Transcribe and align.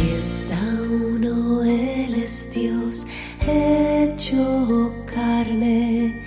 está 0.00 0.58
uno, 0.90 1.64
Él 1.64 2.14
es 2.14 2.50
Dios 2.52 3.06
hecho 3.46 4.92
carne. 5.12 6.22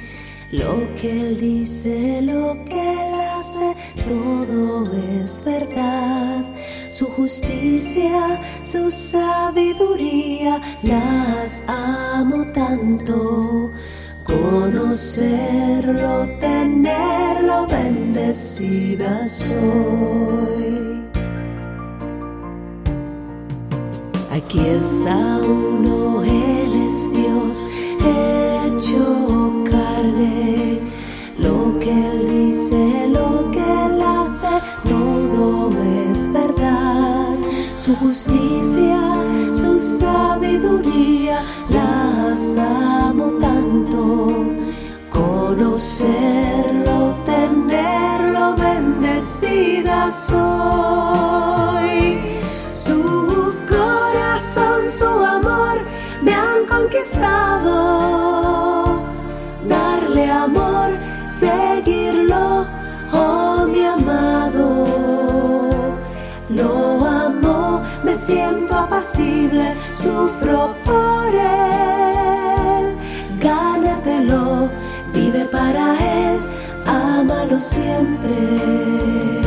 Lo 0.52 0.93
que 0.95 1.11
Él 1.11 1.39
dice, 1.39 2.21
lo 2.21 2.55
que 2.65 2.93
Él 2.93 3.14
hace, 3.38 3.75
todo 4.07 4.86
es 5.21 5.43
verdad. 5.43 6.46
Su 6.91 7.07
justicia, 7.07 8.39
su 8.61 8.91
sabiduría, 8.91 10.61
las 10.83 11.63
amo 11.68 12.46
tanto. 12.54 13.71
Conocerlo, 14.24 16.27
tenerlo, 16.39 17.68
bendecida 17.68 19.27
soy. 19.27 20.54
Aquí 24.55 24.69
está 24.69 25.41
uno, 25.45 26.23
Él 26.23 26.87
es 26.87 27.11
Dios 27.11 27.68
hecho 28.00 29.65
carne. 29.69 30.79
Lo 31.37 31.77
que 31.77 31.91
Él 31.91 32.25
dice, 32.30 33.09
lo 33.09 33.52
que 33.52 33.59
Él 33.59 34.02
hace, 34.02 34.47
todo 34.88 35.72
es 36.09 36.31
verdad. 36.31 37.35
Su 37.75 37.97
justicia, 37.97 38.97
su 39.52 39.77
sabiduría, 39.77 41.37
las 41.69 42.58
amo 42.58 43.33
tanto. 43.41 44.27
Conocerlo, 45.09 46.05
tenerlo, 47.25 48.55
bendecida 48.55 50.09
soy. 50.09 51.05
Su 54.97 55.05
amor 55.05 55.77
me 56.21 56.33
han 56.33 56.65
conquistado. 56.67 57.73
Darle 59.67 60.31
amor, 60.31 60.91
seguirlo, 61.27 62.65
oh 63.11 63.65
mi 63.67 63.83
amado. 63.85 64.67
Lo 66.49 67.05
amo, 67.05 67.81
me 68.05 68.15
siento 68.15 68.73
apacible, 68.75 69.75
sufro 69.95 70.75
por 70.85 71.27
él. 71.35 72.97
Gánatelo, 73.39 74.69
vive 75.13 75.45
para 75.45 75.85
él, 75.99 76.39
ámalo 76.85 77.59
siempre. 77.59 79.44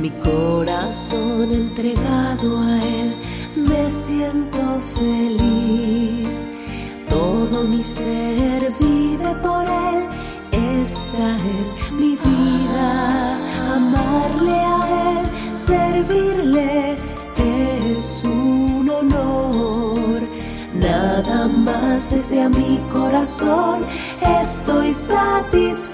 Mi 0.00 0.10
corazón 0.10 1.50
entregado 1.50 2.58
a 2.60 2.78
Él, 2.84 3.16
me 3.56 3.90
siento 3.90 4.60
feliz. 4.94 6.46
Todo 7.08 7.64
mi 7.64 7.82
ser 7.82 8.72
vive 8.78 9.34
por 9.42 9.64
Él, 9.64 10.04
esta 10.52 11.36
es 11.60 11.74
mi 11.90 12.16
vida. 12.16 13.36
Amarle 13.74 14.60
a 14.60 14.80
Él, 15.10 15.26
servirle 15.56 16.96
es 17.36 18.22
un 18.24 18.88
honor. 18.88 20.22
Nada 20.74 21.48
más 21.48 22.08
desea 22.08 22.48
mi 22.48 22.78
corazón, 22.92 23.84
estoy 24.22 24.94
satisfecha 24.94 25.88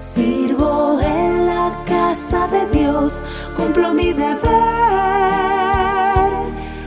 Sirvo 0.00 1.00
en 1.00 1.46
la 1.46 1.82
casa 1.86 2.46
de 2.48 2.66
Dios, 2.78 3.22
cumplo 3.56 3.92
mi 3.92 4.12
deber. 4.12 4.40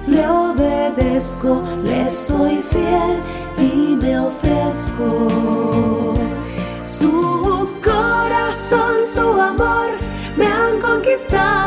Le 0.07 0.27
obedezco, 0.27 1.61
le 1.83 2.11
soy 2.11 2.57
fiel 2.57 3.19
y 3.57 3.95
me 3.95 4.19
ofrezco. 4.19 5.27
Su 6.85 7.69
corazón, 7.83 9.05
su 9.13 9.41
amor 9.41 9.89
me 10.37 10.47
han 10.47 10.79
conquistado. 10.79 11.62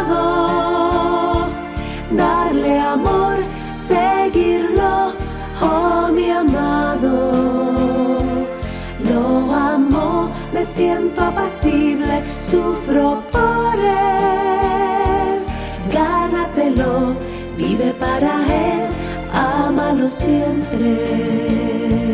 Siento 10.67 11.21
apacible, 11.23 12.23
sufro 12.43 13.23
por 13.31 13.75
él. 13.79 15.45
Gánatelo, 15.93 17.17
vive 17.57 17.95
para 17.95 18.33
él, 18.47 18.89
ámalo 19.33 20.09
siempre. 20.09 22.06